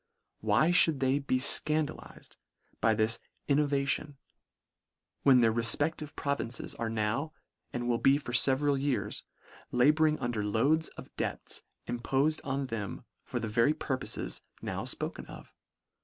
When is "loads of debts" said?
10.43-11.61